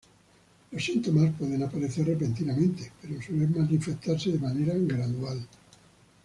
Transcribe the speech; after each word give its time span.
Los 0.71 0.83
síntomas 0.83 1.31
pueden 1.37 1.61
aparecer 1.61 2.07
repentinamente, 2.07 2.91
pero 3.03 3.21
suelen 3.21 3.55
manifestarse 3.55 4.31
de 4.31 4.39
manera 4.39 4.73
gradual. 4.75 5.37